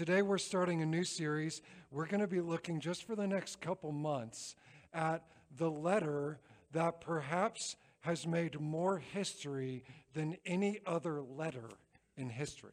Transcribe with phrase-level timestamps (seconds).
[0.00, 1.60] today we're starting a new series.
[1.90, 4.56] We're going to be looking just for the next couple months
[4.94, 5.26] at
[5.58, 6.40] the letter
[6.72, 9.84] that perhaps has made more history
[10.14, 11.68] than any other letter
[12.16, 12.72] in history.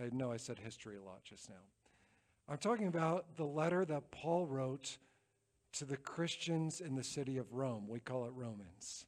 [0.00, 1.56] I know I said history a lot just now.
[2.48, 4.96] I'm talking about the letter that Paul wrote
[5.74, 7.86] to the Christians in the city of Rome.
[7.86, 9.04] We call it Romans.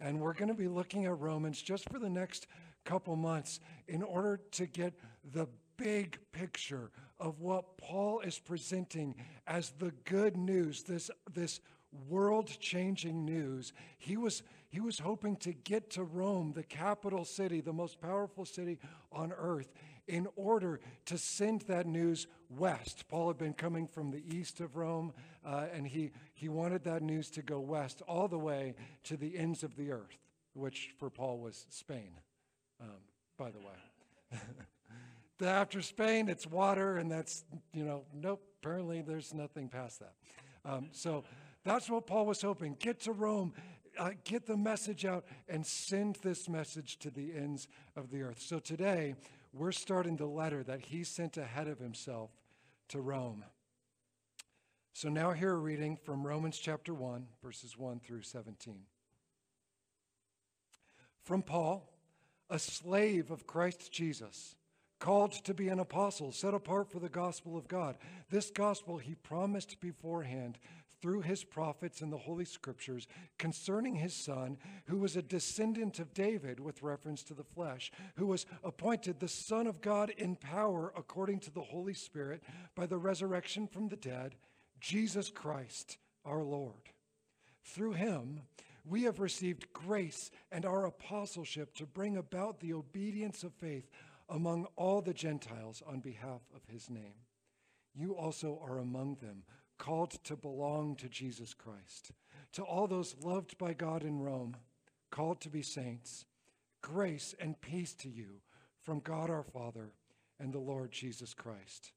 [0.00, 2.48] And we're going to be looking at Romans just for the next
[2.84, 4.94] couple months in order to get
[5.32, 5.46] the
[5.80, 9.14] big picture of what Paul is presenting
[9.46, 11.60] as the good news, this, this
[12.08, 13.72] world changing news.
[13.98, 18.44] He was, he was hoping to get to Rome, the capital city, the most powerful
[18.44, 18.78] city
[19.10, 19.72] on earth,
[20.06, 23.08] in order to send that news west.
[23.08, 25.14] Paul had been coming from the east of Rome,
[25.46, 29.38] uh, and he, he wanted that news to go west all the way to the
[29.38, 30.18] ends of the earth,
[30.52, 32.12] which for Paul was Spain,
[32.82, 32.98] um,
[33.38, 34.40] by the way.
[35.42, 40.14] After Spain, it's water, and that's, you know, nope, apparently there's nothing past that.
[40.64, 41.24] Um, so
[41.64, 42.76] that's what Paul was hoping.
[42.78, 43.54] Get to Rome,
[43.98, 48.40] uh, get the message out, and send this message to the ends of the earth.
[48.40, 49.14] So today,
[49.52, 52.30] we're starting the letter that he sent ahead of himself
[52.88, 53.44] to Rome.
[54.92, 58.82] So now, here a reading from Romans chapter 1, verses 1 through 17.
[61.22, 61.88] From Paul,
[62.48, 64.56] a slave of Christ Jesus
[65.00, 67.96] called to be an apostle, set apart for the gospel of God.
[68.30, 70.58] This gospel he promised beforehand
[71.00, 76.12] through his prophets in the Holy Scriptures concerning his son, who was a descendant of
[76.12, 80.92] David with reference to the flesh, who was appointed the Son of God in power
[80.96, 82.42] according to the Holy Spirit
[82.74, 84.36] by the resurrection from the dead,
[84.78, 86.90] Jesus Christ our Lord.
[87.64, 88.42] Through him,
[88.84, 93.90] we have received grace and our apostleship to bring about the obedience of faith
[94.30, 97.26] among all the Gentiles on behalf of his name.
[97.94, 99.42] You also are among them,
[99.78, 102.12] called to belong to Jesus Christ.
[102.52, 104.56] To all those loved by God in Rome,
[105.10, 106.24] called to be saints,
[106.80, 108.40] grace and peace to you
[108.80, 109.92] from God our Father
[110.38, 111.92] and the Lord Jesus Christ.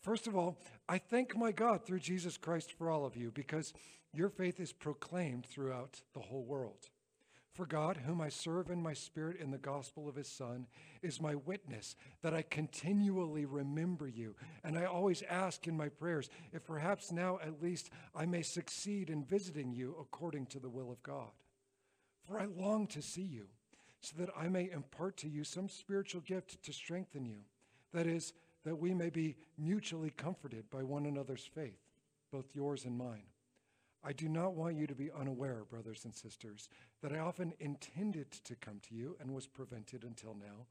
[0.00, 3.74] First of all, I thank my God through Jesus Christ for all of you because
[4.12, 6.90] your faith is proclaimed throughout the whole world.
[7.54, 10.66] For God, whom I serve in my spirit in the gospel of his Son,
[11.02, 14.34] is my witness that I continually remember you.
[14.64, 19.08] And I always ask in my prayers if perhaps now at least I may succeed
[19.08, 21.30] in visiting you according to the will of God.
[22.26, 23.46] For I long to see you,
[24.00, 27.42] so that I may impart to you some spiritual gift to strengthen you.
[27.92, 28.32] That is,
[28.64, 31.78] that we may be mutually comforted by one another's faith,
[32.32, 33.26] both yours and mine.
[34.06, 36.68] I do not want you to be unaware, brothers and sisters,
[37.00, 40.66] that I often intended to come to you and was prevented until now,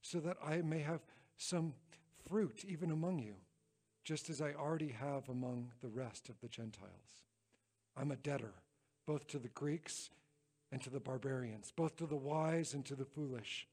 [0.00, 1.02] so that I may have
[1.36, 1.74] some
[2.26, 3.34] fruit even among you,
[4.04, 7.26] just as I already have among the rest of the Gentiles.
[7.94, 8.54] I'm a debtor,
[9.06, 10.08] both to the Greeks
[10.72, 13.68] and to the barbarians, both to the wise and to the foolish.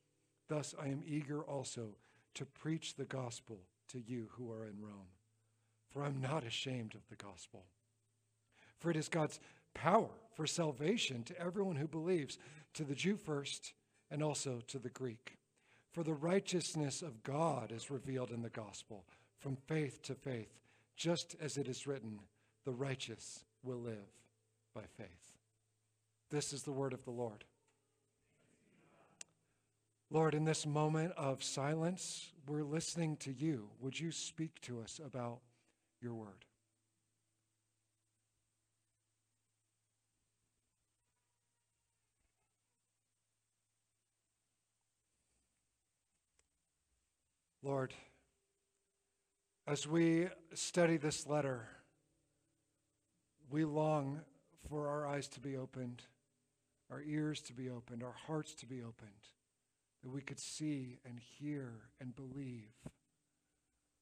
[0.50, 1.96] Thus I am eager also
[2.34, 3.60] to preach the gospel
[3.90, 5.08] to you who are in Rome.
[5.90, 7.64] For I'm not ashamed of the gospel
[8.80, 9.40] for it is God's
[9.74, 12.38] power for salvation to everyone who believes,
[12.74, 13.74] to the Jew first,
[14.12, 15.38] and also to the Greek.
[15.92, 19.06] For the righteousness of God is revealed in the gospel,
[19.40, 20.60] from faith to faith,
[20.98, 22.20] just as it is written,
[22.66, 24.10] the righteous will live
[24.74, 25.32] by faith.
[26.30, 27.46] This is the word of the Lord.
[30.10, 33.70] Lord, in this moment of silence, we're listening to you.
[33.80, 35.40] Would you speak to us about
[36.02, 36.45] your word?
[47.66, 47.96] Lord,
[49.66, 51.68] as we study this letter,
[53.50, 54.22] we long
[54.70, 56.04] for our eyes to be opened,
[56.92, 59.10] our ears to be opened, our hearts to be opened,
[60.04, 62.72] that we could see and hear and believe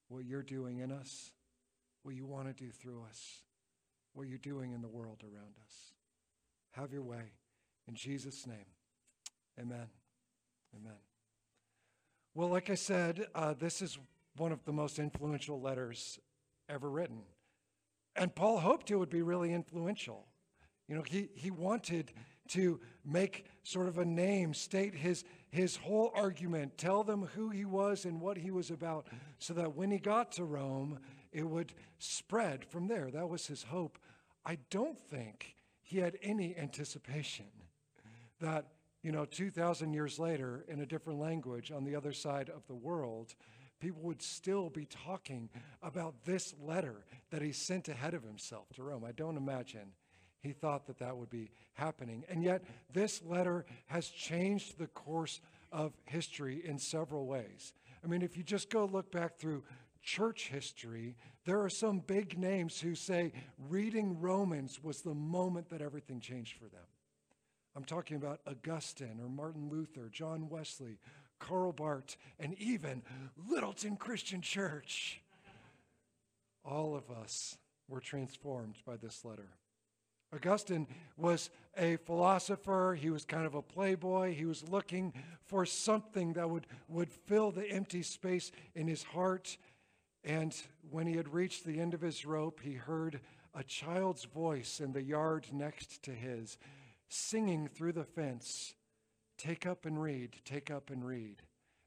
[0.10, 1.32] what you're doing in us,
[2.04, 3.44] what you want to do through us,
[4.14, 5.94] what you're doing in the world around us.
[6.72, 7.32] Have your way.
[7.88, 8.66] In Jesus' name,
[9.58, 9.88] amen.
[10.76, 11.13] Amen.
[12.36, 14.00] Well, like I said, uh, this is
[14.38, 16.20] one of the most influential letters
[16.68, 17.22] ever written.
[18.16, 20.26] And Paul hoped it would be really influential.
[20.88, 22.12] You know, he, he wanted
[22.50, 27.66] to make sort of a name, state his, his whole argument, tell them who he
[27.66, 29.08] was and what he was about,
[29.38, 31.00] so that when he got to Rome,
[31.32, 33.12] it would spread from there.
[33.12, 34.00] That was his hope.
[34.46, 37.46] I don't think he had any anticipation
[38.42, 38.66] that
[39.04, 42.76] you know, 2,000 years later, in a different language on the other side of the
[42.76, 43.36] world,
[43.82, 45.50] people would still be talking
[45.82, 49.04] about this letter that he sent ahead of himself to Rome.
[49.06, 49.92] I don't imagine
[50.40, 52.24] he thought that that would be happening.
[52.30, 52.64] And yet,
[52.94, 55.42] this letter has changed the course
[55.72, 57.74] of history in several ways.
[58.04, 59.64] I mean, if you just go look back through
[60.02, 61.16] church history,
[61.46, 63.34] there are some big names who say
[63.70, 66.84] reading Romans was the moment that everything changed for them.
[67.76, 71.00] I'm talking about Augustine or Martin Luther, John Wesley,
[71.40, 73.02] Karl Barth, and even
[73.50, 75.22] Littleton Christian Church.
[76.64, 79.50] All of us were transformed by this letter.
[80.34, 80.88] Augustine
[81.18, 82.98] was a philosopher.
[83.00, 84.34] He was kind of a playboy.
[84.34, 85.14] He was looking
[85.46, 89.58] for something that would, would fill the empty space in his heart.
[90.24, 90.56] And
[90.90, 93.20] when he had reached the end of his rope, he heard
[93.54, 96.58] a child's voice in the yard next to his,
[97.14, 98.74] singing through the fence,
[99.38, 101.42] Take up and read, take up and read.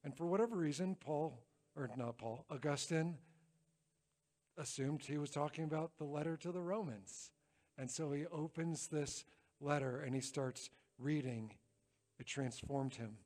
[0.05, 1.43] And for whatever reason, Paul,
[1.77, 3.17] or not Paul, Augustine
[4.59, 7.31] assumed he was talking about the letter to the Romans.
[7.79, 9.25] And so he opens this
[9.61, 11.53] letter and he starts reading.
[12.19, 13.17] It transformed him.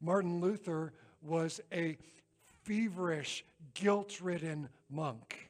[0.00, 1.96] Martin Luther was a
[2.64, 3.44] feverish,
[3.74, 5.47] guilt ridden monk.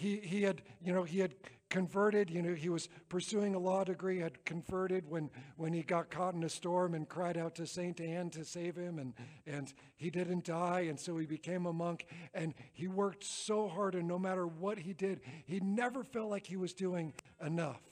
[0.00, 1.34] He, he had, you know, he had
[1.68, 6.08] converted, you know, he was pursuing a law degree, had converted when, when he got
[6.08, 8.00] caught in a storm and cried out to St.
[8.00, 9.12] Anne to save him, and,
[9.46, 13.94] and he didn't die, and so he became a monk, and he worked so hard,
[13.94, 17.12] and no matter what he did, he never felt like he was doing
[17.44, 17.82] enough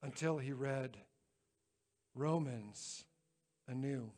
[0.00, 0.96] until he read
[2.14, 3.04] Romans
[3.66, 4.12] anew.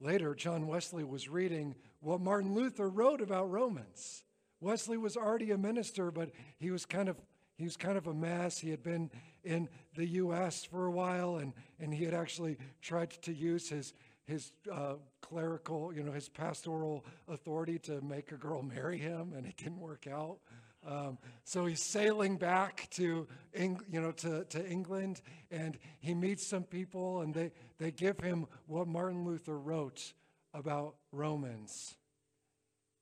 [0.00, 4.22] Later, John Wesley was reading what Martin Luther wrote about Romans.
[4.60, 7.16] Wesley was already a minister, but he was kind of
[7.56, 8.58] he was kind of a mess.
[8.58, 9.10] He had been
[9.42, 10.64] in the U.S.
[10.64, 13.92] for a while, and, and he had actually tried to use his
[14.26, 19.46] his uh, clerical, you know, his pastoral authority to make a girl marry him, and
[19.46, 20.38] it didn't work out.
[20.86, 26.46] Um, so he's sailing back to, Eng- you know, to, to England, and he meets
[26.46, 30.12] some people, and they, they give him what Martin Luther wrote
[30.54, 31.94] about Romans.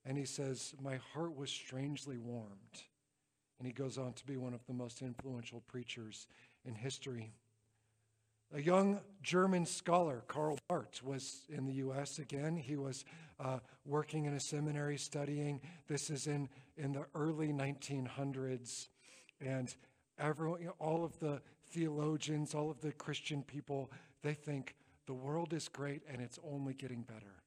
[0.05, 2.83] And he says, My heart was strangely warmed.
[3.59, 6.27] And he goes on to be one of the most influential preachers
[6.63, 7.33] in history.
[8.53, 12.19] A young German scholar, Karl Barth, was in the U.S.
[12.19, 12.55] again.
[12.55, 13.03] He was
[13.39, 15.59] uh, working in a seminary studying.
[15.87, 16.47] This is in,
[16.77, 18.87] in the early 1900s.
[19.41, 19.75] And
[20.17, 21.41] everyone, all of the
[21.71, 23.91] theologians, all of the Christian people,
[24.23, 24.75] they think
[25.07, 27.41] the world is great and it's only getting better.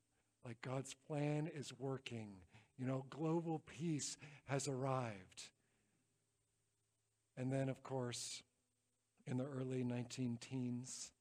[0.45, 2.33] Like God's plan is working.
[2.79, 4.17] You know, global peace
[4.47, 5.51] has arrived.
[7.37, 8.43] And then, of course,
[9.27, 11.12] in the early 19 teens,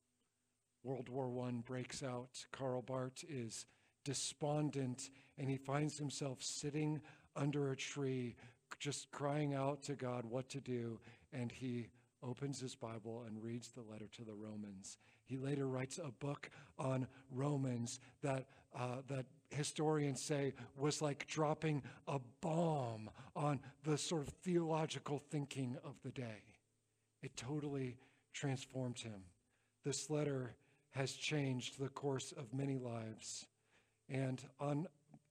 [0.84, 2.46] World War I breaks out.
[2.52, 3.66] Karl Barth is
[4.06, 7.02] despondent and he finds himself sitting
[7.36, 8.36] under a tree,
[8.80, 11.00] just crying out to God what to do.
[11.34, 11.90] And he
[12.24, 14.98] opens his Bible and reads the letter to the Romans.
[15.30, 16.50] He later writes a book
[16.80, 24.28] on Romans that, uh, that historians say was like dropping a bomb on the sort
[24.28, 26.42] of theological thinking of the day.
[27.22, 27.98] It totally
[28.34, 29.22] transformed him.
[29.86, 30.56] This letter
[30.92, 33.46] has changed the course of many lives.
[34.10, 34.88] And on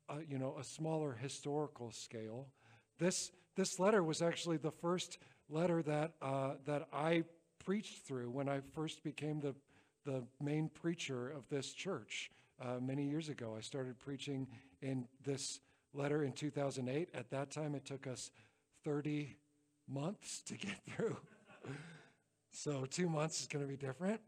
[0.08, 2.46] a, you know, a smaller historical scale,
[3.00, 5.18] this, this letter was actually the first
[5.50, 7.24] letter that, uh, that I
[7.64, 9.56] preached through when I first became the,
[10.08, 12.30] the main preacher of this church
[12.62, 13.54] uh, many years ago.
[13.58, 14.48] I started preaching
[14.80, 15.60] in this
[15.92, 17.10] letter in 2008.
[17.12, 18.30] At that time, it took us
[18.84, 19.36] 30
[19.86, 21.18] months to get through.
[22.52, 24.22] so, two months is going to be different.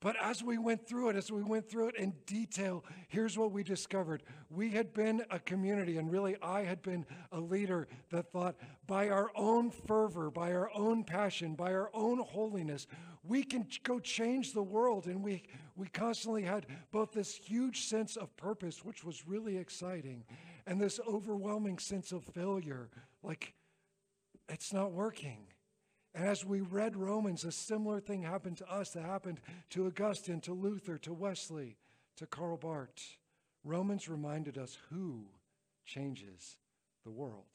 [0.00, 3.50] But as we went through it, as we went through it in detail, here's what
[3.50, 4.22] we discovered.
[4.48, 9.08] We had been a community, and really I had been a leader that thought by
[9.08, 12.86] our own fervor, by our own passion, by our own holiness,
[13.24, 15.06] we can go change the world.
[15.06, 15.42] And we,
[15.74, 20.24] we constantly had both this huge sense of purpose, which was really exciting,
[20.64, 22.88] and this overwhelming sense of failure
[23.22, 23.54] like,
[24.48, 25.38] it's not working.
[26.18, 30.40] And as we read Romans, a similar thing happened to us that happened to Augustine,
[30.40, 31.76] to Luther, to Wesley,
[32.16, 33.18] to Karl Barth.
[33.62, 35.26] Romans reminded us who
[35.86, 36.56] changes
[37.04, 37.46] the world.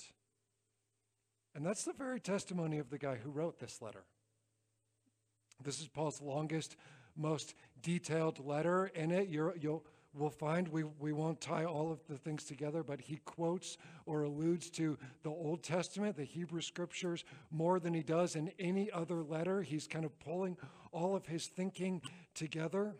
[1.53, 4.05] And that's the very testimony of the guy who wrote this letter.
[5.61, 6.77] This is Paul's longest,
[7.17, 8.85] most detailed letter.
[8.95, 13.01] In it, you'll, we'll find we, we won't tie all of the things together, but
[13.01, 18.35] he quotes or alludes to the Old Testament, the Hebrew scriptures, more than he does
[18.35, 19.61] in any other letter.
[19.61, 20.57] He's kind of pulling
[20.91, 22.01] all of his thinking
[22.35, 22.95] together.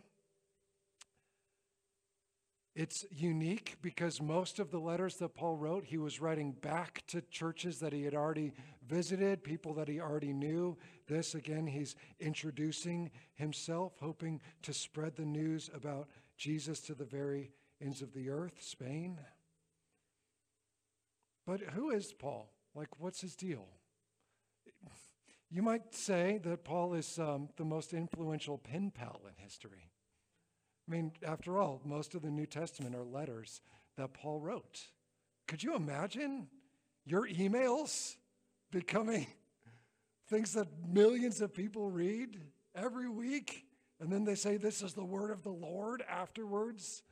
[2.75, 7.22] It's unique because most of the letters that Paul wrote, he was writing back to
[7.22, 8.51] churches that he had already
[8.88, 10.75] visited, people that he already knew.
[11.08, 17.51] This, again, he's introducing himself, hoping to spread the news about Jesus to the very
[17.81, 19.19] ends of the earth, Spain.
[21.45, 22.49] But who is Paul?
[22.75, 23.67] Like, what's his deal?
[25.49, 29.91] You might say that Paul is um, the most influential pen pal in history.
[30.87, 33.61] I mean, after all, most of the New Testament are letters
[33.95, 34.81] that Paul wrote.
[35.47, 36.47] Could you imagine
[37.05, 38.15] your emails
[38.71, 39.27] becoming
[40.27, 42.41] things that millions of people read
[42.75, 43.65] every week?
[44.03, 47.03] And then they say, This is the word of the Lord afterwards?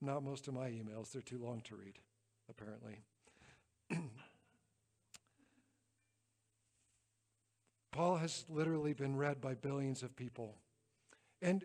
[0.00, 1.98] Not most of my emails, they're too long to read,
[2.48, 3.00] apparently.
[7.90, 10.54] Paul has literally been read by billions of people.
[11.40, 11.64] And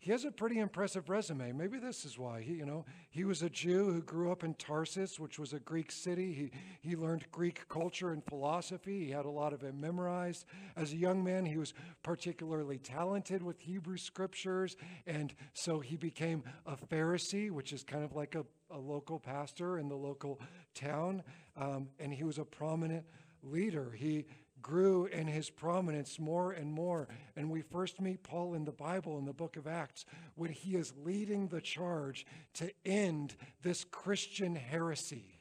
[0.00, 1.52] he has a pretty impressive resume.
[1.52, 2.40] Maybe this is why.
[2.40, 5.58] He, you know, he was a Jew who grew up in Tarsus, which was a
[5.58, 6.32] Greek city.
[6.32, 9.04] He, he learned Greek culture and philosophy.
[9.04, 10.46] He had a lot of it memorized.
[10.76, 11.74] As a young man, he was
[12.04, 14.76] particularly talented with Hebrew scriptures,
[15.06, 19.78] and so he became a Pharisee, which is kind of like a, a local pastor
[19.78, 20.40] in the local
[20.74, 21.24] town.
[21.56, 23.04] Um, and he was a prominent
[23.42, 23.90] leader.
[23.96, 24.26] He
[24.62, 27.08] grew in his prominence more and more.
[27.36, 30.76] And we first meet Paul in the Bible in the book of Acts when he
[30.76, 35.40] is leading the charge to end this Christian heresy.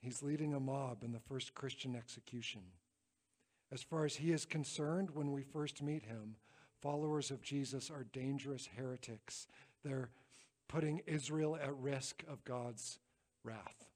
[0.00, 2.62] He's leading a mob in the first Christian execution.
[3.70, 6.36] As far as he is concerned, when we first meet him,
[6.80, 9.46] followers of Jesus are dangerous heretics.
[9.84, 10.10] They're
[10.68, 12.98] putting Israel at risk of God's
[13.44, 13.91] wrath.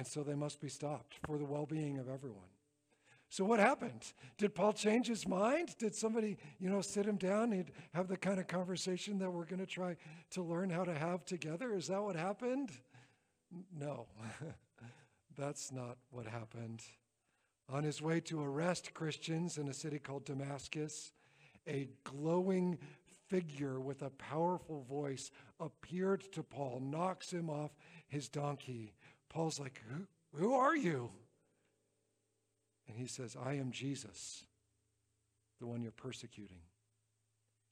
[0.00, 2.48] And so they must be stopped for the well being of everyone.
[3.28, 4.14] So what happened?
[4.38, 5.76] Did Paul change his mind?
[5.78, 9.44] Did somebody, you know, sit him down and have the kind of conversation that we're
[9.44, 9.98] going to try
[10.30, 11.74] to learn how to have together?
[11.74, 12.70] Is that what happened?
[13.78, 14.06] No,
[15.36, 16.82] that's not what happened.
[17.68, 21.12] On his way to arrest Christians in a city called Damascus,
[21.68, 22.78] a glowing
[23.28, 25.30] figure with a powerful voice
[25.60, 27.72] appeared to Paul, knocks him off
[28.08, 28.94] his donkey,
[29.30, 30.06] Paul's like, Who,
[30.38, 31.10] who are you?
[32.88, 34.44] And he says, I am Jesus,
[35.60, 36.58] the one you're persecuting.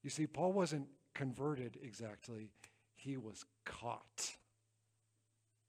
[0.03, 2.51] You see, Paul wasn't converted exactly,
[2.95, 4.37] he was caught.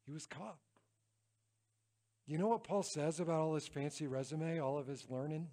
[0.06, 0.60] He was caught.
[2.28, 5.48] You know what Paul says about all his fancy resume, all of his learning?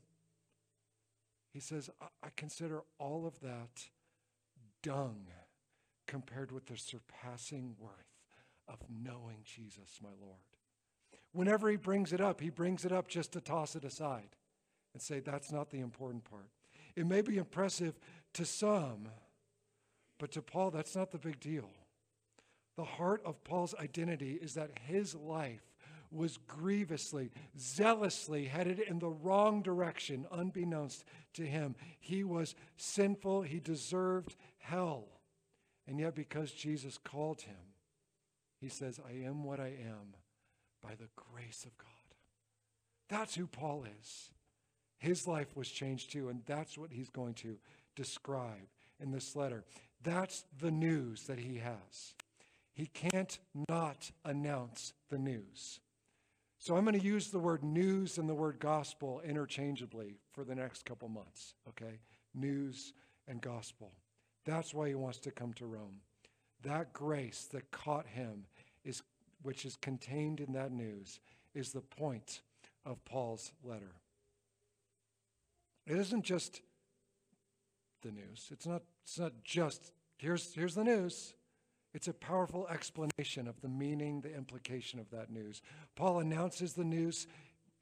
[1.52, 3.88] He says, I, I consider all of that
[4.82, 5.26] dung
[6.06, 8.05] compared with the surpassing worth
[8.68, 10.38] of knowing Jesus, my Lord.
[11.32, 14.36] Whenever he brings it up, he brings it up just to toss it aside
[14.94, 16.48] and say, that's not the important part.
[16.94, 17.98] It may be impressive
[18.34, 19.08] to some,
[20.18, 21.68] but to Paul, that's not the big deal.
[22.76, 25.60] The heart of Paul's identity is that his life
[26.10, 31.04] was grievously, zealously headed in the wrong direction, unbeknownst
[31.34, 31.74] to him.
[31.98, 35.08] He was sinful, he deserved hell.
[35.86, 37.56] And yet, because Jesus called him,
[38.60, 40.14] he says, I am what I am
[40.82, 41.88] by the grace of God.
[43.08, 44.30] That's who Paul is.
[44.98, 47.56] His life was changed too, and that's what he's going to
[47.94, 48.68] describe
[49.00, 49.64] in this letter.
[50.02, 52.14] That's the news that he has.
[52.72, 55.80] He can't not announce the news.
[56.58, 60.54] So I'm going to use the word news and the word gospel interchangeably for the
[60.54, 62.00] next couple months, okay?
[62.34, 62.92] News
[63.28, 63.92] and gospel.
[64.44, 66.00] That's why he wants to come to Rome.
[66.62, 68.44] That grace that caught him,
[68.84, 69.02] is,
[69.42, 71.20] which is contained in that news,
[71.54, 72.40] is the point
[72.84, 73.94] of Paul's letter.
[75.86, 76.62] It isn't just
[78.02, 78.48] the news.
[78.50, 81.34] It's not, it's not just, here's, here's the news.
[81.94, 85.62] It's a powerful explanation of the meaning, the implication of that news.
[85.94, 87.26] Paul announces the news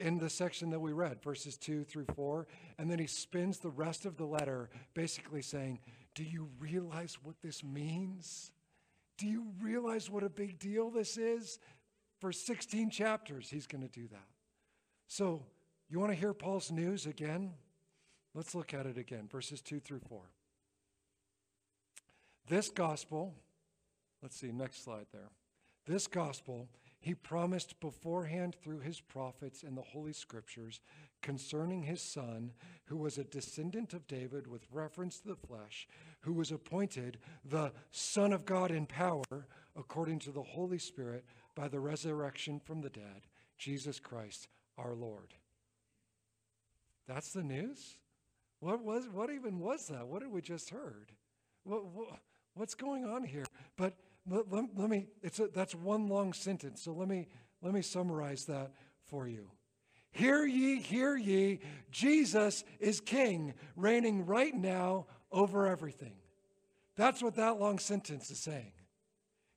[0.01, 2.47] in the section that we read, verses 2 through 4,
[2.79, 5.81] and then he spins the rest of the letter basically saying,
[6.15, 8.53] Do you realize what this means?
[9.17, 11.59] Do you realize what a big deal this is?
[12.21, 14.29] For 16 chapters, he's going to do that.
[15.09, 15.45] So,
[15.89, 17.53] you want to hear Paul's news again?
[18.35, 20.23] Let's look at it again, verses 2 through 4.
[22.49, 23.35] This gospel,
[24.23, 25.31] let's see, next slide there.
[25.87, 26.69] This gospel
[27.05, 30.81] he promised beforehand through his prophets in the Holy Scriptures
[31.21, 32.53] concerning his son,
[32.87, 35.87] who was a descendant of David with reference to the flesh,
[36.25, 41.69] who was appointed the Son of God in power according to the Holy Spirit by
[41.69, 43.27] the resurrection from the dead,
[43.59, 45.35] Jesus Christ our Lord.
[47.07, 47.99] That's the news?
[48.61, 50.07] What was what even was that?
[50.07, 51.13] What did we just heard?
[51.65, 52.09] what, what,
[52.55, 53.45] what's going on here?
[53.77, 53.95] But
[54.29, 56.83] let, let, let me, it's a, that's one long sentence.
[56.83, 57.27] So let me,
[57.63, 58.73] let me summarize that
[59.07, 59.51] for you.
[60.13, 61.59] Hear ye, hear ye,
[61.91, 66.15] Jesus is king, reigning right now over everything.
[66.97, 68.73] That's what that long sentence is saying.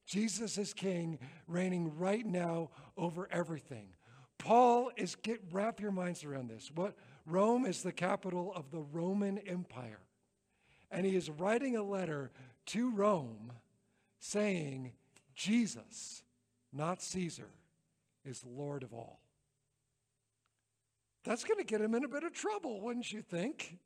[0.05, 3.89] Jesus is king, reigning right now over everything.
[4.38, 6.72] Paul is get wrap your minds around this.
[6.74, 10.00] What Rome is the capital of the Roman Empire.
[10.89, 12.31] And he is writing a letter
[12.67, 13.51] to Rome
[14.19, 14.93] saying,
[15.36, 16.24] Jesus,
[16.72, 17.50] not Caesar,
[18.24, 19.19] is Lord of all.
[21.25, 23.77] That's going to get him in a bit of trouble, wouldn't you think?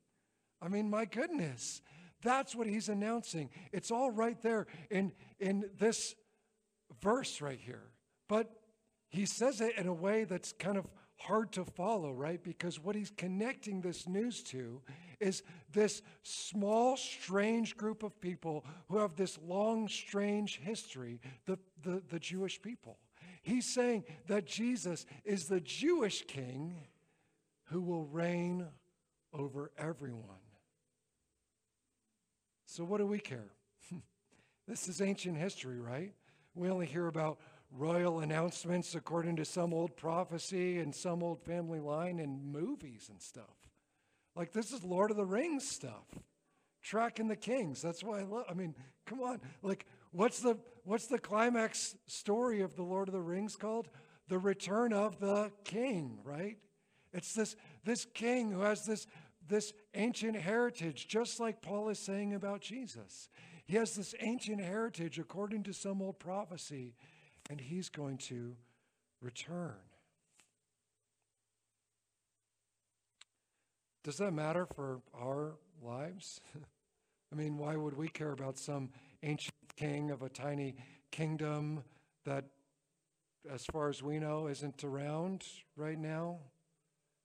[0.62, 1.82] I mean, my goodness.
[2.22, 3.50] That's what he's announcing.
[3.72, 6.14] It's all right there in, in this
[7.02, 7.90] verse right here.
[8.28, 8.48] But
[9.08, 12.42] he says it in a way that's kind of hard to follow, right?
[12.42, 14.80] Because what he's connecting this news to
[15.20, 15.42] is
[15.72, 22.18] this small, strange group of people who have this long, strange history, the, the, the
[22.18, 22.98] Jewish people.
[23.42, 26.76] He's saying that Jesus is the Jewish king
[27.64, 28.66] who will reign
[29.32, 30.38] over everyone.
[32.72, 33.50] So, what do we care?
[34.66, 36.14] this is ancient history, right?
[36.54, 37.38] We only hear about
[37.70, 43.20] royal announcements according to some old prophecy and some old family line in movies and
[43.20, 43.68] stuff.
[44.34, 46.06] Like this is Lord of the Rings stuff.
[46.82, 47.82] Tracking the kings.
[47.82, 48.74] That's why I love I mean,
[49.04, 49.42] come on.
[49.60, 53.88] Like what's the what's the climax story of the Lord of the Rings called?
[54.28, 56.56] The return of the king, right?
[57.12, 59.06] It's this this king who has this
[59.52, 63.28] this ancient heritage, just like Paul is saying about Jesus.
[63.66, 66.94] He has this ancient heritage according to some old prophecy
[67.50, 68.56] and he's going to
[69.20, 69.74] return.
[74.02, 76.40] Does that matter for our lives?
[77.32, 78.88] I mean, why would we care about some
[79.22, 80.76] ancient king of a tiny
[81.10, 81.84] kingdom
[82.24, 82.46] that,
[83.50, 85.44] as far as we know, isn't around
[85.76, 86.38] right now?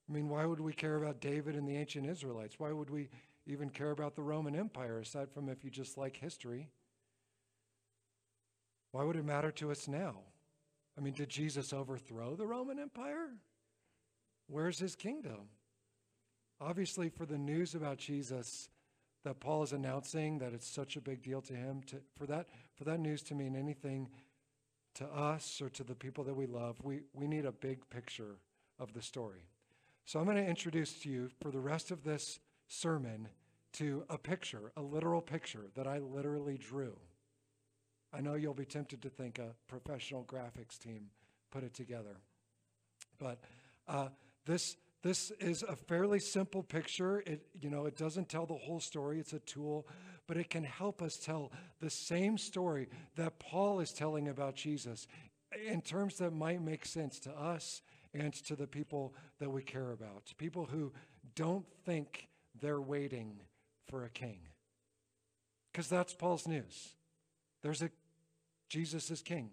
[0.08, 2.58] I mean, why would we care about David and the ancient Israelites?
[2.58, 3.10] Why would we
[3.46, 6.68] even care about the Roman Empire, aside from if you just like history?
[8.92, 10.16] Why would it matter to us now?
[10.96, 13.30] I mean, did Jesus overthrow the Roman Empire?
[14.48, 15.50] Where's his kingdom?
[16.60, 18.70] Obviously, for the news about Jesus
[19.24, 22.48] that Paul is announcing, that it's such a big deal to him, to, for, that,
[22.74, 24.08] for that news to mean anything
[24.94, 28.36] to us or to the people that we love, we, we need a big picture
[28.78, 29.44] of the story.
[30.08, 33.28] So I'm going to introduce to you for the rest of this sermon
[33.74, 36.96] to a picture, a literal picture that I literally drew.
[38.10, 41.10] I know you'll be tempted to think a professional graphics team
[41.50, 42.16] put it together.
[43.18, 43.40] But
[43.86, 44.08] uh,
[44.46, 47.22] this, this is a fairly simple picture.
[47.26, 49.86] It, you know, it doesn't tell the whole story, it's a tool,
[50.26, 55.06] but it can help us tell the same story that Paul is telling about Jesus
[55.66, 57.82] in terms that might make sense to us
[58.14, 60.32] and to the people that we care about.
[60.36, 60.92] People who
[61.34, 62.28] don't think
[62.60, 63.40] they're waiting
[63.88, 64.40] for a king.
[65.72, 66.94] Because that's Paul's news.
[67.62, 67.90] There's a
[68.68, 69.50] Jesus is king.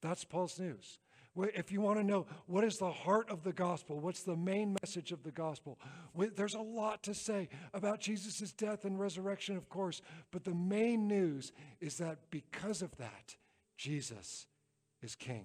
[0.00, 0.98] That's Paul's news.
[1.36, 4.76] If you want to know what is the heart of the gospel, what's the main
[4.82, 5.78] message of the gospel,
[6.34, 11.06] there's a lot to say about Jesus' death and resurrection, of course, but the main
[11.06, 13.36] news is that because of that,
[13.76, 14.46] Jesus
[15.00, 15.44] is king.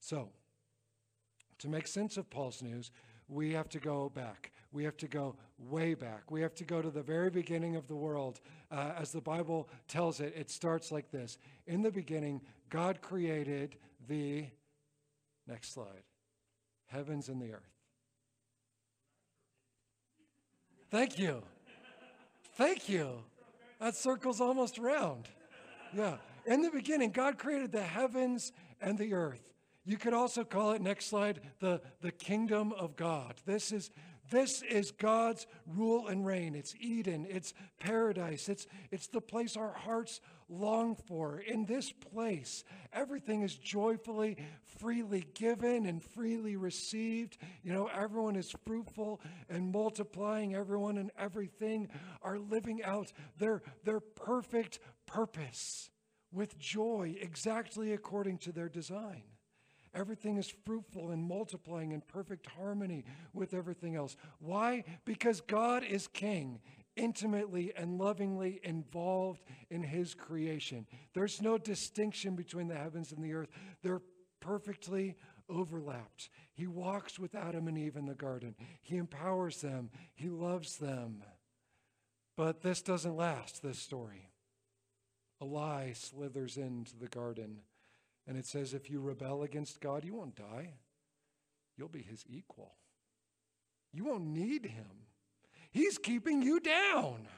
[0.00, 0.30] So,
[1.58, 2.90] to make sense of Paul's news,
[3.28, 4.52] we have to go back.
[4.72, 6.30] We have to go way back.
[6.30, 8.40] We have to go to the very beginning of the world.
[8.70, 12.40] Uh, as the Bible tells it, it starts like this In the beginning,
[12.70, 13.76] God created
[14.08, 14.46] the,
[15.46, 16.02] next slide,
[16.86, 17.62] heavens and the earth.
[20.90, 21.42] Thank you.
[22.56, 23.22] Thank you.
[23.80, 25.28] That circle's almost round.
[25.92, 26.16] Yeah.
[26.46, 29.53] In the beginning, God created the heavens and the earth.
[29.84, 33.34] You could also call it, next slide, the, the kingdom of God.
[33.44, 33.90] This is,
[34.30, 36.54] this is God's rule and reign.
[36.54, 41.40] It's Eden, it's paradise, it's, it's the place our hearts long for.
[41.40, 44.38] In this place, everything is joyfully,
[44.78, 47.36] freely given and freely received.
[47.62, 49.20] You know, everyone is fruitful
[49.50, 50.54] and multiplying.
[50.54, 51.90] Everyone and everything
[52.22, 55.90] are living out their, their perfect purpose
[56.32, 59.22] with joy, exactly according to their design.
[59.94, 64.16] Everything is fruitful and multiplying in perfect harmony with everything else.
[64.40, 64.84] Why?
[65.04, 66.60] Because God is king,
[66.96, 70.86] intimately and lovingly involved in his creation.
[71.14, 73.50] There's no distinction between the heavens and the earth,
[73.82, 74.02] they're
[74.40, 75.16] perfectly
[75.48, 76.30] overlapped.
[76.54, 81.22] He walks with Adam and Eve in the garden, he empowers them, he loves them.
[82.36, 84.28] But this doesn't last, this story.
[85.40, 87.60] A lie slithers into the garden,
[88.26, 90.74] and it says if you rebel against God, you won't die.
[91.76, 92.74] You'll be his equal.
[93.92, 95.06] You won't need him.
[95.70, 97.28] He's keeping you down.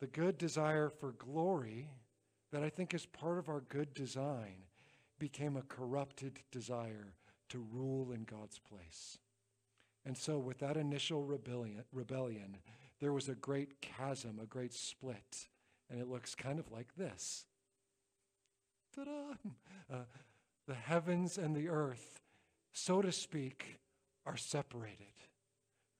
[0.00, 1.88] The good desire for glory
[2.52, 4.64] that I think is part of our good design
[5.18, 7.14] became a corrupted desire
[7.48, 9.18] to rule in God's place.
[10.04, 12.58] And so, with that initial rebellion,
[13.00, 15.48] there was a great chasm, a great split,
[15.88, 17.46] and it looks kind of like this.
[18.98, 19.96] Uh,
[20.66, 22.20] the heavens and the earth,
[22.72, 23.78] so to speak,
[24.26, 25.06] are separated.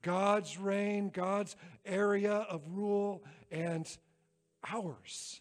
[0.02, 3.87] God's reign, God's area of rule, and
[4.70, 5.40] ours.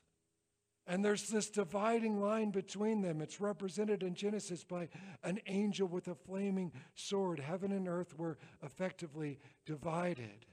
[0.85, 3.21] And there's this dividing line between them.
[3.21, 4.89] It's represented in Genesis by
[5.23, 7.39] an angel with a flaming sword.
[7.39, 10.45] Heaven and earth were effectively divided.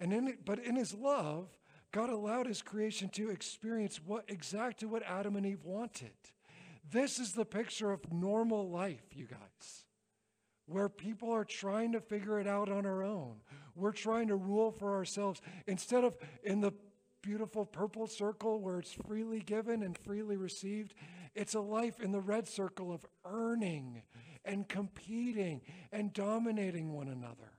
[0.00, 1.56] And in but in his love,
[1.94, 6.10] God allowed his creation to experience what exactly what Adam and Eve wanted.
[6.90, 9.84] This is the picture of normal life, you guys,
[10.66, 13.36] where people are trying to figure it out on our own.
[13.76, 16.72] We're trying to rule for ourselves instead of in the
[17.22, 20.94] beautiful purple circle where it's freely given and freely received.
[21.36, 24.02] It's a life in the red circle of earning
[24.44, 25.60] and competing
[25.92, 27.53] and dominating one another.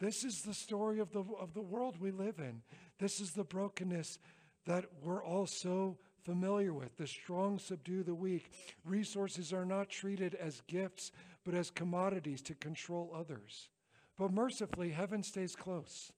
[0.00, 2.62] This is the story of the, of the world we live in.
[2.98, 4.18] This is the brokenness
[4.64, 6.96] that we're all so familiar with.
[6.96, 8.52] The strong subdue the weak.
[8.84, 11.10] Resources are not treated as gifts,
[11.44, 13.70] but as commodities to control others.
[14.18, 16.12] But mercifully, heaven stays close.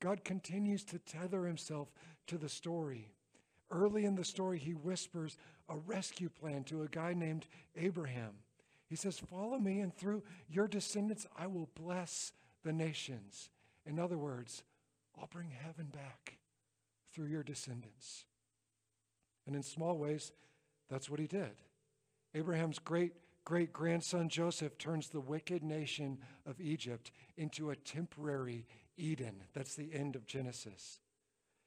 [0.00, 1.88] God continues to tether himself
[2.28, 3.08] to the story.
[3.70, 5.36] Early in the story, he whispers
[5.68, 8.32] a rescue plan to a guy named Abraham.
[8.88, 12.32] He says, Follow me, and through your descendants, I will bless
[12.66, 13.48] the nations.
[13.86, 14.64] In other words,
[15.18, 16.38] I'll bring heaven back
[17.14, 18.26] through your descendants.
[19.46, 20.32] And in small ways,
[20.90, 21.62] that's what he did.
[22.34, 23.12] Abraham's great
[23.44, 29.36] great grandson Joseph turns the wicked nation of Egypt into a temporary Eden.
[29.54, 30.98] That's the end of Genesis.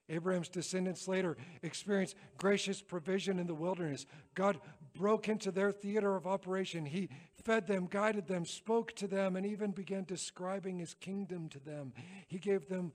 [0.10, 4.06] Abraham's descendants later experienced gracious provision in the wilderness.
[4.36, 4.60] God
[4.94, 6.86] broke into their theater of operation.
[6.86, 7.08] He
[7.44, 11.94] fed them, guided them, spoke to them, and even began describing his kingdom to them.
[12.28, 12.94] He gave them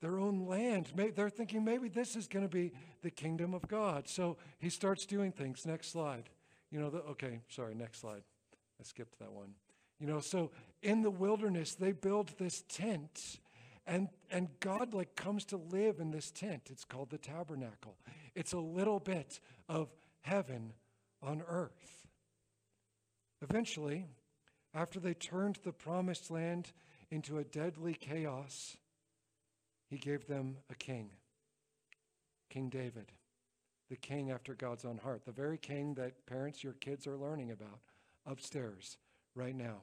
[0.00, 0.92] their own land.
[1.14, 4.08] They're thinking maybe this is going to be the kingdom of God.
[4.08, 5.64] So he starts doing things.
[5.64, 6.30] Next slide.
[6.70, 8.22] You know, the, okay, sorry, next slide.
[8.80, 9.54] I skipped that one.
[10.00, 10.50] You know, so
[10.82, 13.38] in the wilderness, they build this tent
[13.86, 16.68] and, and God like comes to live in this tent.
[16.70, 17.96] It's called the tabernacle.
[18.34, 20.72] It's a little bit of heaven
[21.22, 22.01] on earth.
[23.42, 24.06] Eventually,
[24.72, 26.72] after they turned the promised land
[27.10, 28.76] into a deadly chaos,
[29.90, 31.10] he gave them a king,
[32.48, 33.12] King David,
[33.90, 37.50] the king after God's own heart, the very king that parents, your kids are learning
[37.50, 37.80] about
[38.24, 38.96] upstairs
[39.34, 39.82] right now.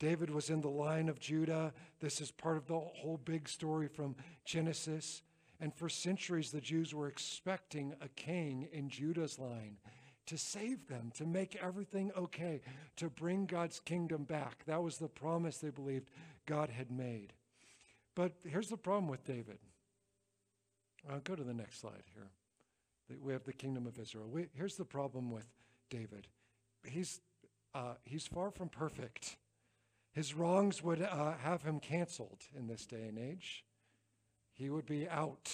[0.00, 1.72] David was in the line of Judah.
[2.00, 5.22] This is part of the whole big story from Genesis.
[5.60, 9.76] And for centuries, the Jews were expecting a king in Judah's line
[10.26, 12.60] to save them, to make everything okay,
[12.96, 14.64] to bring God's kingdom back.
[14.66, 16.10] That was the promise they believed
[16.46, 17.32] God had made.
[18.14, 19.58] But here's the problem with David.
[21.10, 22.30] I'll go to the next slide here.
[23.20, 24.28] We have the kingdom of Israel.
[24.30, 25.46] We, here's the problem with
[25.90, 26.28] David.
[26.84, 27.20] He's,
[27.74, 29.36] uh, he's far from perfect.
[30.12, 33.64] His wrongs would uh, have him canceled in this day and age.
[34.52, 35.50] He would be out.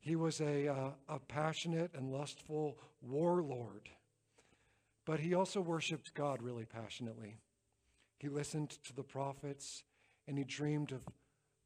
[0.00, 3.90] He was a, uh, a passionate and lustful warlord,
[5.04, 7.36] but he also worshiped God really passionately.
[8.18, 9.84] He listened to the prophets
[10.26, 11.02] and he dreamed of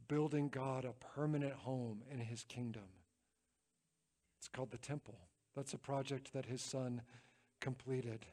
[0.09, 2.83] building God a permanent home in his kingdom.
[4.39, 5.19] It's called the temple.
[5.57, 7.03] That's a project that his son
[7.61, 8.27] completed.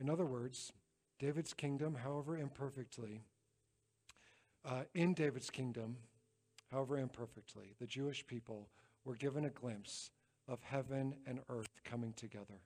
[0.00, 0.72] In other words,
[1.18, 3.22] David's kingdom, however imperfectly,
[4.64, 5.96] uh, in David's kingdom,
[6.74, 8.68] however imperfectly, the Jewish people
[9.04, 10.10] were given a glimpse
[10.48, 12.60] of heaven and earth coming together.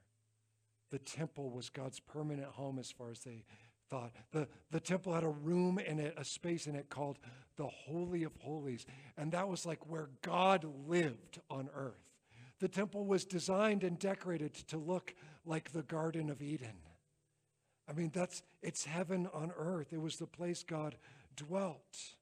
[0.91, 3.45] The temple was God's permanent home as far as they
[3.91, 4.13] thought.
[4.33, 7.19] The, the temple had a room in it, a space in it called
[7.57, 8.87] the Holy of Holies.
[9.19, 11.95] And that was like where God lived on earth.
[12.61, 16.79] The temple was designed and decorated to look like the Garden of Eden.
[17.89, 19.93] I mean, that's it's heaven on earth.
[19.93, 20.97] It was the place God
[21.37, 22.15] dwelt.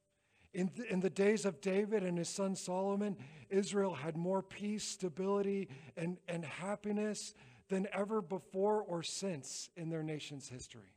[0.53, 3.17] In the, in the days of David and his son Solomon,
[3.49, 7.33] Israel had more peace, stability, and, and happiness
[7.69, 10.95] than ever before or since in their nation's history.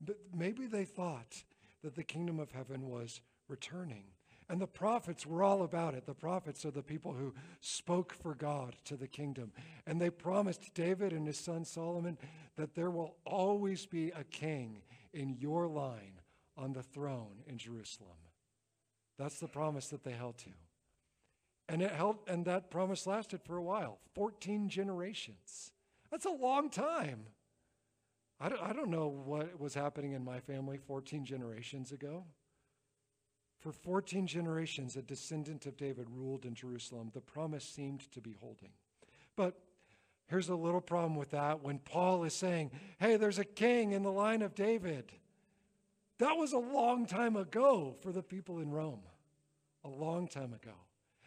[0.00, 1.44] But maybe they thought
[1.82, 4.04] that the kingdom of heaven was returning.
[4.48, 6.06] And the prophets were all about it.
[6.06, 9.52] The prophets are the people who spoke for God to the kingdom.
[9.86, 12.16] And they promised David and his son Solomon
[12.56, 16.20] that there will always be a king in your line
[16.56, 18.16] on the throne in Jerusalem.
[19.18, 20.50] That's the promise that they held to.
[21.68, 25.72] And it held and that promise lasted for a while, 14 generations.
[26.10, 27.26] That's a long time.
[28.38, 32.24] I don't, I don't know what was happening in my family 14 generations ago.
[33.60, 37.10] For 14 generations, a descendant of David ruled in Jerusalem.
[37.14, 38.68] The promise seemed to be holding.
[39.34, 39.58] But
[40.28, 44.02] here's a little problem with that when Paul is saying, hey, there's a king in
[44.02, 45.10] the line of David.
[46.18, 49.00] That was a long time ago for the people in Rome.
[49.84, 50.72] A long time ago.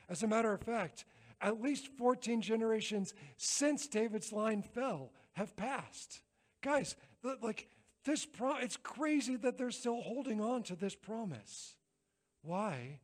[0.10, 1.06] As a matter of fact,
[1.42, 6.22] at least 14 generations since David's line fell have passed.
[6.62, 6.96] Guys,
[7.42, 7.70] like
[8.04, 11.76] this pro- it's crazy that they're still holding on to this promise.
[12.42, 13.00] Why?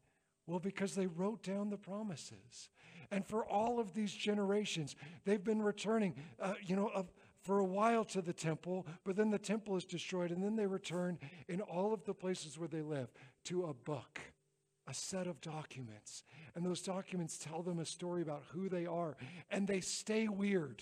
[0.48, 2.70] Well, because they wrote down the promises.
[3.12, 4.96] And for all of these generations,
[5.26, 7.04] they've been returning, uh, you know, uh,
[7.46, 10.66] for a while to the temple, but then the temple is destroyed, and then they
[10.66, 13.10] return in all of the places where they live
[13.46, 14.20] to a book,
[14.88, 16.24] a set of documents.
[16.56, 19.16] And those documents tell them a story about who they are,
[19.52, 20.82] and they stay weird.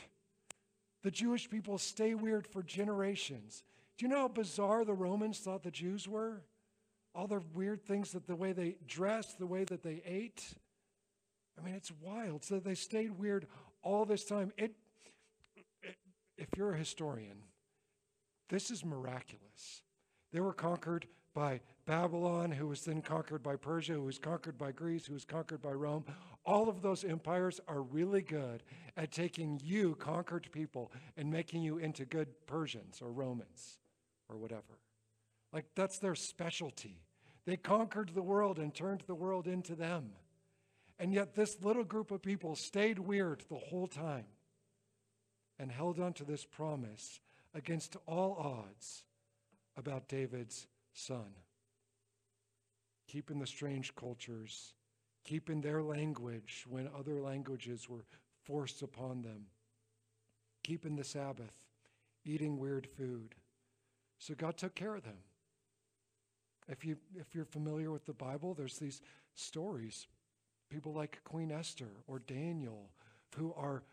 [1.04, 3.64] The Jewish people stay weird for generations.
[3.98, 6.44] Do you know how bizarre the Romans thought the Jews were?
[7.16, 10.44] all their weird things that the way they dressed, the way that they ate.
[11.58, 12.44] I mean, it's wild.
[12.44, 13.48] So they stayed weird
[13.84, 14.52] all this time.
[14.58, 14.74] It,
[16.38, 17.44] if you're a historian,
[18.50, 19.82] this is miraculous.
[20.32, 24.72] They were conquered by Babylon, who was then conquered by Persia, who was conquered by
[24.72, 26.06] Greece, who was conquered by Rome.
[26.46, 28.64] All of those empires are really good
[28.96, 33.80] at taking you, conquered people, and making you into good Persians or Romans
[34.30, 34.80] or whatever.
[35.52, 37.02] Like that's their specialty.
[37.46, 40.12] They conquered the world and turned the world into them.
[41.00, 44.26] And yet, this little group of people stayed weird the whole time
[45.60, 47.20] and held on to this promise
[47.54, 49.04] against all odds
[49.78, 51.36] about David's son.
[53.08, 54.74] Keeping the strange cultures,
[55.24, 58.06] keeping their language when other languages were
[58.44, 59.46] forced upon them,
[60.64, 61.58] keeping the Sabbath,
[62.26, 63.36] eating weird food.
[64.20, 65.18] So God took care of them.
[66.70, 69.02] If, you, if you're familiar with the Bible, there's these
[69.36, 70.08] stories.
[70.70, 72.90] People like Queen Esther or Daniel
[73.36, 73.84] who are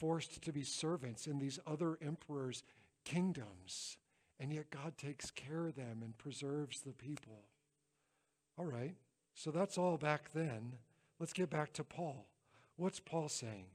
[0.00, 2.64] forced to be servants in these other emperors'
[3.04, 3.96] kingdoms.
[4.40, 7.44] And yet God takes care of them and preserves the people.
[8.58, 8.96] All right,
[9.34, 10.72] so that's all back then.
[11.20, 12.26] Let's get back to Paul.
[12.76, 13.66] What's Paul saying?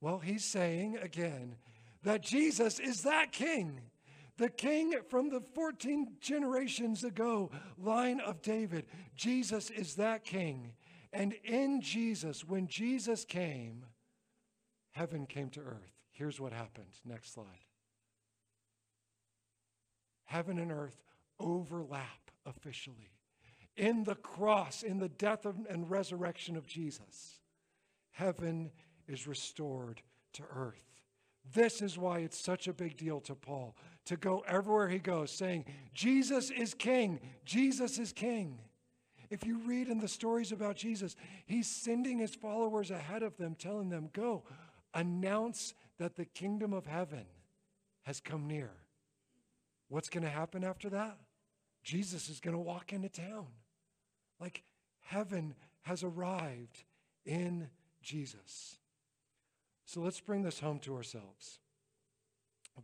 [0.00, 1.56] Well, he's saying again
[2.02, 3.82] that Jesus is that king
[4.38, 8.86] the king from the 14 generations ago line of David.
[9.16, 10.72] Jesus is that king.
[11.12, 13.84] And in Jesus, when Jesus came,
[14.98, 15.94] heaven came to earth.
[16.10, 16.88] Here's what happened.
[17.04, 17.64] Next slide.
[20.24, 21.00] Heaven and earth
[21.38, 23.12] overlap officially.
[23.76, 27.38] In the cross, in the death and resurrection of Jesus,
[28.10, 28.72] heaven
[29.06, 30.82] is restored to earth.
[31.54, 35.30] This is why it's such a big deal to Paul to go everywhere he goes,
[35.30, 38.58] saying, Jesus is king, Jesus is king.
[39.30, 41.14] If you read in the stories about Jesus,
[41.46, 44.42] he's sending his followers ahead of them, telling them, Go,
[44.94, 47.26] announce that the kingdom of heaven
[48.02, 48.70] has come near.
[49.88, 51.18] What's going to happen after that?
[51.82, 53.46] Jesus is going to walk into town.
[54.40, 54.62] Like
[55.00, 56.84] heaven has arrived
[57.24, 57.68] in
[58.02, 58.78] Jesus.
[59.84, 61.60] So let's bring this home to ourselves.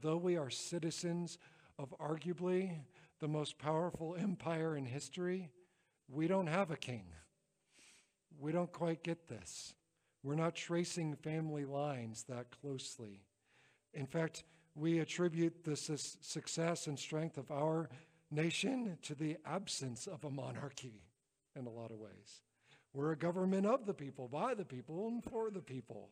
[0.01, 1.39] Though we are citizens
[1.79, 2.73] of arguably
[3.21, 5.51] the most powerful empire in history,
[6.09, 7.05] we don't have a king.
[8.39, 9.75] We don't quite get this.
[10.25, 13.21] We're not tracing family lines that closely.
[13.93, 17.91] In fact, we attribute the su- success and strength of our
[18.31, 21.03] nation to the absence of a monarchy
[21.55, 22.43] in a lot of ways.
[22.95, 26.09] We're a government of the people, by the people, and for the people.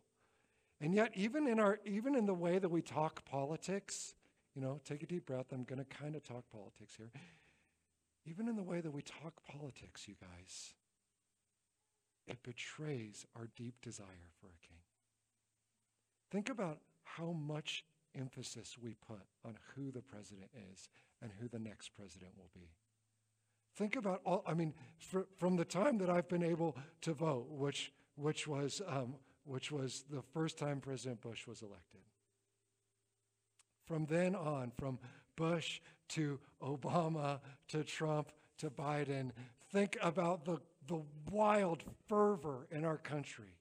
[0.79, 4.15] And yet, even in our even in the way that we talk politics,
[4.55, 5.47] you know, take a deep breath.
[5.53, 7.11] I'm going to kind of talk politics here.
[8.27, 10.75] Even in the way that we talk politics, you guys,
[12.27, 14.79] it betrays our deep desire for a king.
[16.31, 17.85] Think about how much
[18.19, 20.89] emphasis we put on who the president is
[21.21, 22.69] and who the next president will be.
[23.77, 27.47] Think about all, I mean, for, from the time that I've been able to vote,
[27.49, 32.01] which, which was um, which was the first time President Bush was elected.
[33.87, 34.99] From then on, from
[35.37, 35.81] Bush
[36.11, 39.31] to Obama to Trump to Biden,
[39.73, 43.57] think about the, the wild fervor in our country.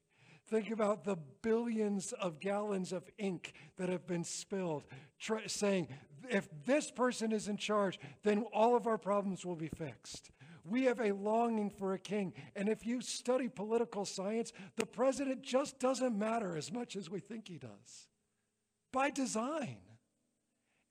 [0.47, 4.83] Think about the billions of gallons of ink that have been spilled,
[5.19, 5.87] tr- saying,
[6.29, 10.31] if this person is in charge, then all of our problems will be fixed.
[10.63, 12.33] We have a longing for a king.
[12.55, 17.19] And if you study political science, the president just doesn't matter as much as we
[17.19, 18.07] think he does
[18.91, 19.77] by design.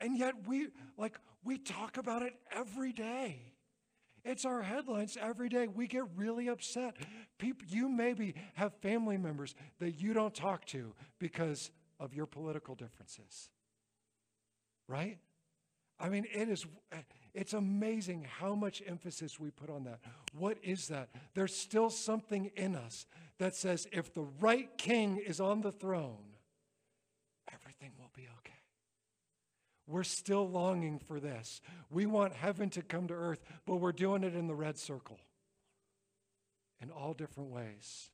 [0.01, 3.50] And yet we like we talk about it every day.
[4.25, 5.67] It's our headlines every day.
[5.69, 6.97] We get really upset.
[7.39, 12.75] People you maybe have family members that you don't talk to because of your political
[12.75, 13.49] differences.
[14.89, 15.19] Right?
[15.99, 16.67] I mean, it is
[17.35, 20.01] it's amazing how much emphasis we put on that.
[20.37, 21.11] What is that?
[21.35, 23.07] There's still something in us
[23.39, 26.35] that says if the right king is on the throne,
[27.53, 27.93] everything.
[29.91, 31.61] We're still longing for this.
[31.91, 35.19] We want heaven to come to earth, but we're doing it in the red circle
[36.81, 38.11] in all different ways.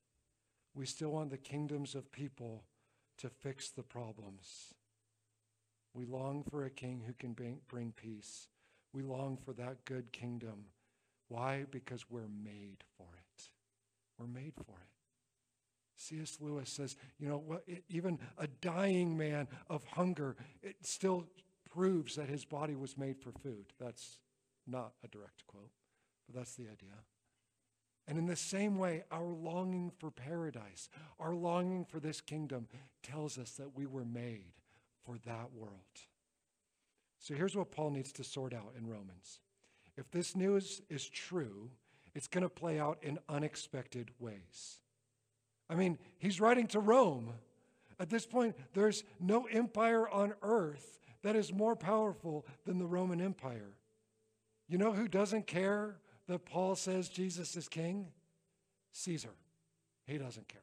[0.75, 2.65] We still want the kingdoms of people
[3.19, 4.75] to fix the problems.
[5.95, 7.33] We long for a king who can
[7.69, 8.49] bring peace.
[8.93, 10.67] We long for that good kingdom.
[11.29, 11.67] Why?
[11.71, 13.51] Because we're made for it.
[14.19, 14.89] We're made for it.
[15.99, 16.39] C.S.
[16.41, 21.27] Lewis says, you know, even a dying man of hunger, it still
[21.77, 23.67] proves that his body was made for food.
[23.79, 24.19] That's
[24.67, 25.71] not a direct quote,
[26.27, 26.97] but that's the idea.
[28.09, 32.69] And in the same way, our longing for paradise, our longing for this kingdom
[33.03, 34.53] tells us that we were made
[35.05, 35.73] for that world.
[37.19, 39.41] So here's what Paul needs to sort out in Romans.
[39.97, 41.71] If this news is true,
[42.15, 44.79] it's going to play out in unexpected ways.
[45.69, 47.33] I mean, he's writing to Rome.
[47.99, 53.21] At this point, there's no empire on earth that is more powerful than the Roman
[53.21, 53.75] Empire.
[54.69, 55.97] You know who doesn't care
[56.29, 58.07] that Paul says Jesus is king?
[58.93, 59.35] Caesar.
[60.07, 60.63] He doesn't care.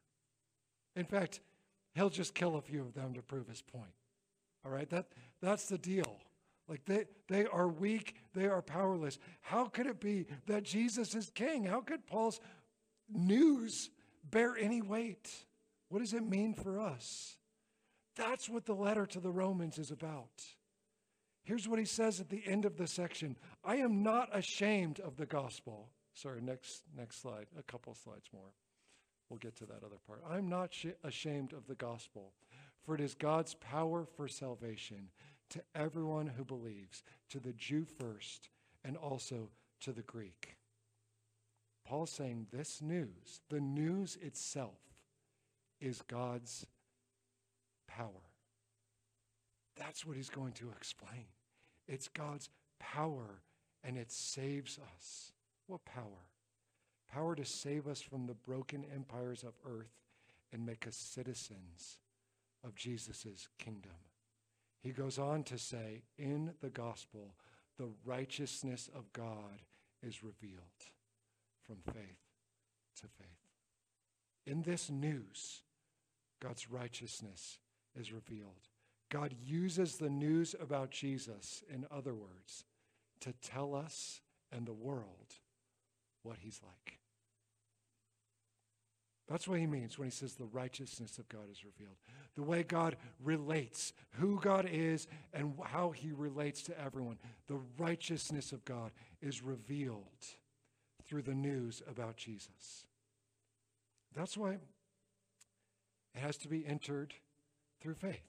[0.95, 1.41] In fact,
[1.95, 3.91] he'll just kill a few of them to prove his point.
[4.63, 5.07] All right, that,
[5.41, 6.21] that's the deal.
[6.69, 9.19] Like they, they are weak, they are powerless.
[9.41, 11.65] How could it be that Jesus is king?
[11.65, 12.39] How could Paul's
[13.13, 13.89] news
[14.31, 15.29] bear any weight?
[15.89, 17.35] What does it mean for us?
[18.15, 20.43] That's what the letter to the Romans is about.
[21.43, 25.17] Here's what he says at the end of the section I am not ashamed of
[25.17, 25.89] the gospel.
[26.13, 28.53] Sorry, next, next slide, a couple slides more.
[29.29, 30.21] We'll get to that other part.
[30.29, 32.33] I'm not sh- ashamed of the gospel,
[32.83, 35.09] for it is God's power for salvation
[35.49, 38.49] to everyone who believes, to the Jew first,
[38.83, 39.49] and also
[39.81, 40.57] to the Greek.
[41.85, 44.79] Paul's saying this news, the news itself,
[45.81, 46.65] is God's
[47.97, 48.31] power.
[49.77, 51.25] That's what he's going to explain.
[51.87, 53.41] It's God's power,
[53.83, 55.31] and it saves us.
[55.67, 56.27] What power?
[57.11, 59.93] Power to save us from the broken empires of earth
[60.51, 61.97] and make us citizens
[62.63, 63.91] of Jesus' kingdom.
[64.79, 67.35] He goes on to say, in the gospel,
[67.77, 69.61] the righteousness of God
[70.01, 70.61] is revealed
[71.65, 72.19] from faith
[72.97, 73.27] to faith.
[74.45, 75.61] In this news,
[76.41, 77.59] God's righteousness
[77.99, 78.69] is revealed.
[79.09, 82.65] God uses the news about Jesus, in other words,
[83.21, 85.35] to tell us and the world
[86.23, 86.99] what he's like.
[89.29, 91.95] That's what he means when he says the righteousness of God is revealed.
[92.35, 97.17] The way God relates, who God is, and how he relates to everyone.
[97.47, 100.03] The righteousness of God is revealed
[101.05, 102.85] through the news about Jesus.
[104.13, 104.59] That's why it
[106.15, 107.13] has to be entered
[107.83, 108.23] through faith.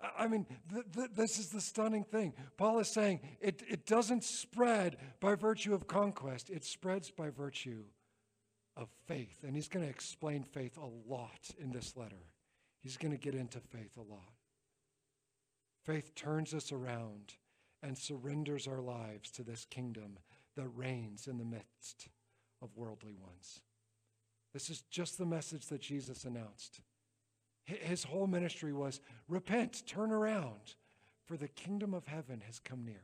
[0.18, 2.34] I mean, th- th- this is the stunning thing.
[2.56, 7.84] Paul is saying it, it doesn't spread by virtue of conquest, it spreads by virtue
[8.76, 9.42] of faith.
[9.42, 12.30] And he's going to explain faith a lot in this letter.
[12.82, 14.32] He's going to get into faith a lot.
[15.84, 17.34] Faith turns us around
[17.82, 20.18] and surrenders our lives to this kingdom
[20.56, 22.08] that reigns in the midst
[22.62, 23.60] of worldly ones.
[24.52, 26.80] This is just the message that Jesus announced.
[27.66, 30.74] His whole ministry was repent, turn around,
[31.26, 33.02] for the kingdom of heaven has come near.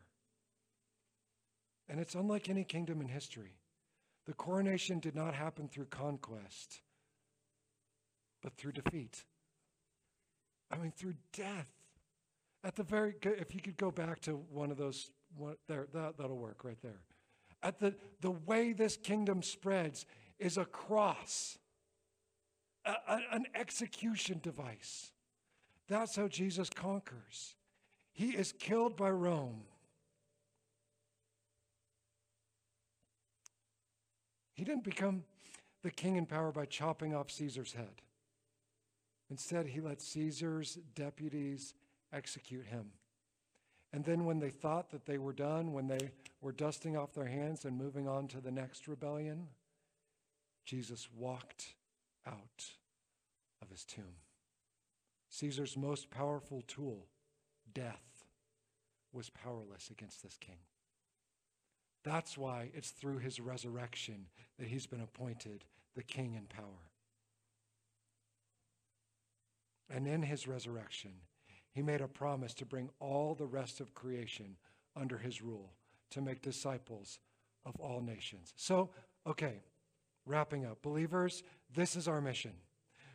[1.89, 3.57] And it's unlike any kingdom in history.
[4.25, 6.81] The coronation did not happen through conquest,
[8.41, 9.25] but through defeat.
[10.71, 11.69] I mean, through death.
[12.65, 16.17] At the very, if you could go back to one of those, one, there, that,
[16.17, 17.01] that'll work right there.
[17.65, 20.07] At the, the way this kingdom spreads
[20.39, 21.59] is a cross,
[22.85, 25.13] a, an execution device.
[25.89, 27.55] That's how Jesus conquers.
[28.13, 29.63] He is killed by Rome.
[34.55, 35.25] He didn't become
[35.83, 38.03] the king in power by chopping off Caesar's head.
[39.31, 41.75] Instead, he let Caesar's deputies
[42.13, 42.87] execute him.
[43.93, 46.11] And then, when they thought that they were done, when they
[46.41, 49.49] were dusting off their hands and moving on to the next rebellion,
[50.65, 51.75] Jesus walked
[52.27, 52.65] out
[53.61, 54.17] of his tomb.
[55.29, 57.07] Caesar's most powerful tool,
[57.73, 58.25] death,
[59.13, 60.59] was powerless against this king.
[62.05, 64.27] That's why it's through his resurrection
[64.59, 65.65] that he's been appointed
[65.95, 66.91] the king in power.
[69.89, 71.13] And in his resurrection,
[71.71, 74.57] he made a promise to bring all the rest of creation
[74.97, 75.73] under his rule,
[76.11, 77.19] to make disciples
[77.65, 78.53] of all nations.
[78.57, 78.91] So,
[79.27, 79.63] okay,
[80.27, 80.83] wrapping up.
[80.83, 81.43] Believers,
[81.75, 82.53] this is our mission.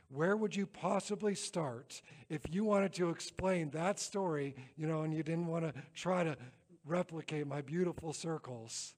[0.09, 5.13] Where would you possibly start if you wanted to explain that story, you know, and
[5.13, 6.37] you didn't want to try to
[6.85, 8.95] replicate my beautiful circles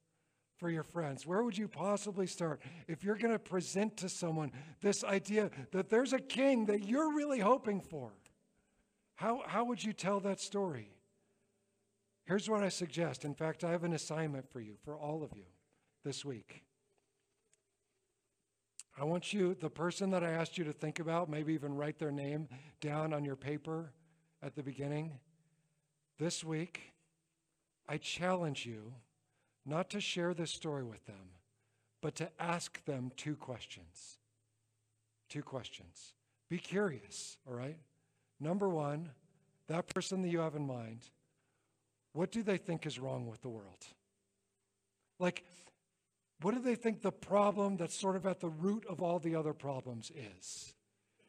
[0.58, 1.26] for your friends?
[1.26, 4.52] Where would you possibly start if you're going to present to someone
[4.82, 8.12] this idea that there's a king that you're really hoping for?
[9.16, 10.92] How, how would you tell that story?
[12.26, 13.26] Here's what I suggest.
[13.26, 15.46] In fact, I have an assignment for you, for all of you,
[16.04, 16.64] this week.
[19.00, 22.00] I want you, the person that I asked you to think about, maybe even write
[22.00, 22.50] their name
[22.82, 23.94] down on your paper
[24.44, 25.20] at the beginning.
[26.18, 26.92] This week,
[27.88, 28.94] I challenge you
[29.66, 31.38] not to share this story with them,
[32.02, 34.18] but to ask them two questions.
[35.30, 36.14] Two questions.
[36.50, 37.78] Be curious, all right?
[38.40, 39.12] Number one,
[39.68, 41.04] that person that you have in mind,
[42.12, 43.86] what do they think is wrong with the world?
[45.20, 45.46] Like,
[46.42, 49.36] what do they think the problem that's sort of at the root of all the
[49.36, 50.74] other problems is?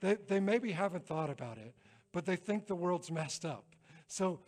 [0.00, 1.74] They, they maybe haven't thought about it,
[2.12, 3.64] but they think the world's messed up.
[4.06, 4.40] So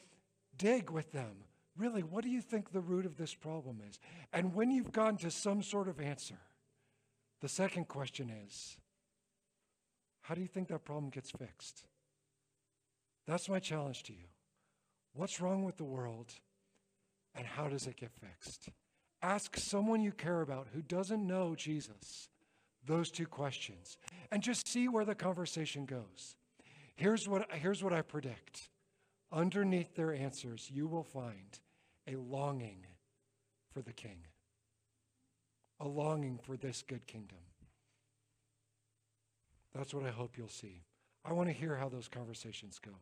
[0.56, 1.44] dig with them.
[1.76, 3.98] Really, what do you think the root of this problem is?
[4.32, 6.38] And when you've gotten to some sort of answer,
[7.40, 8.76] the second question is
[10.22, 11.84] how do you think that problem gets fixed?
[13.26, 14.28] That's my challenge to you.
[15.14, 16.32] What's wrong with the world,
[17.34, 18.68] and how does it get fixed?
[19.22, 22.28] Ask someone you care about who doesn't know Jesus
[22.84, 23.96] those two questions
[24.30, 26.36] and just see where the conversation goes.
[26.96, 28.68] Here's what, here's what I predict
[29.32, 31.58] underneath their answers, you will find
[32.06, 32.86] a longing
[33.72, 34.18] for the king,
[35.80, 37.38] a longing for this good kingdom.
[39.74, 40.82] That's what I hope you'll see.
[41.24, 42.92] I want to hear how those conversations go.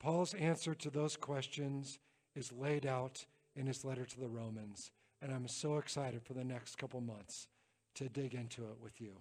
[0.00, 2.00] Paul's answer to those questions
[2.34, 3.26] is laid out
[3.56, 4.90] in his letter to the Romans.
[5.22, 7.48] And I'm so excited for the next couple months
[7.94, 9.12] to dig into it with you.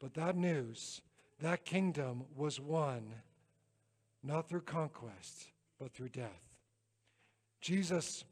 [0.00, 1.02] But that news,
[1.40, 3.14] that kingdom was won
[4.22, 6.54] not through conquest, but through death.
[7.60, 8.24] Jesus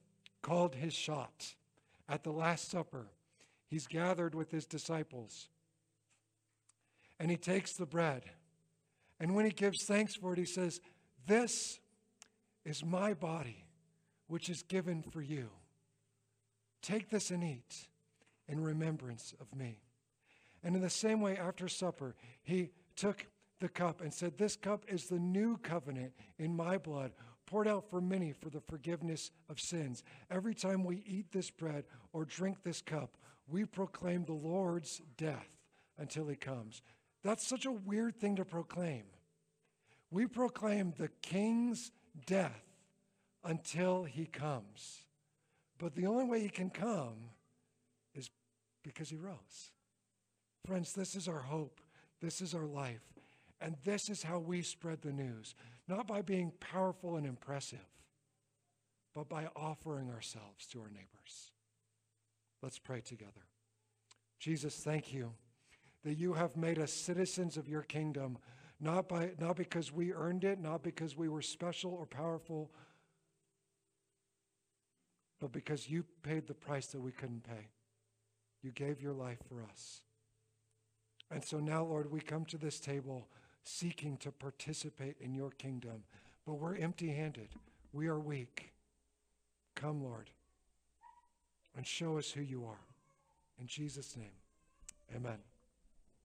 [0.42, 1.54] called his shot
[2.08, 3.06] at the Last Supper.
[3.66, 5.48] He's gathered with his disciples.
[7.18, 8.22] And he takes the bread.
[9.18, 10.80] And when he gives thanks for it, he says,
[11.26, 11.78] This
[12.64, 13.64] is my body
[14.30, 15.50] which is given for you.
[16.82, 17.88] Take this and eat
[18.46, 19.80] in remembrance of me.
[20.62, 22.14] And in the same way, after supper,
[22.44, 23.26] he took
[23.58, 27.10] the cup and said, This cup is the new covenant in my blood,
[27.44, 30.04] poured out for many for the forgiveness of sins.
[30.30, 33.16] Every time we eat this bread or drink this cup,
[33.48, 35.48] we proclaim the Lord's death
[35.98, 36.82] until he comes.
[37.24, 39.06] That's such a weird thing to proclaim.
[40.12, 41.90] We proclaim the king's
[42.26, 42.69] death
[43.44, 45.02] until he comes.
[45.78, 47.30] But the only way he can come
[48.14, 48.30] is
[48.82, 49.70] because he rose.
[50.66, 51.80] Friends, this is our hope.
[52.20, 53.02] This is our life.
[53.60, 55.54] And this is how we spread the news.
[55.88, 57.78] Not by being powerful and impressive,
[59.14, 61.52] but by offering ourselves to our neighbors.
[62.62, 63.46] Let's pray together.
[64.38, 65.32] Jesus, thank you
[66.04, 68.38] that you have made us citizens of your kingdom,
[68.80, 72.70] not, by, not because we earned it, not because we were special or powerful
[75.40, 77.68] but because you paid the price that we couldn't pay.
[78.62, 80.02] You gave your life for us.
[81.30, 83.28] And so now, Lord, we come to this table
[83.64, 86.04] seeking to participate in your kingdom,
[86.46, 87.48] but we're empty handed.
[87.92, 88.72] We are weak.
[89.74, 90.30] Come, Lord,
[91.76, 92.80] and show us who you are.
[93.58, 94.32] In Jesus' name,
[95.14, 95.49] amen.